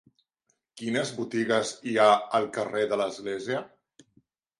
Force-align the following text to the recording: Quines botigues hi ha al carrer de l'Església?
Quines 0.81 1.11
botigues 1.17 1.73
hi 1.89 1.93
ha 2.03 2.07
al 2.39 2.47
carrer 2.57 2.87
de 2.95 2.99
l'Església? 3.03 3.61